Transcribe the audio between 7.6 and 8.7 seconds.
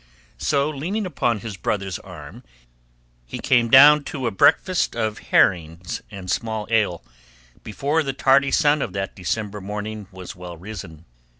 before the tardy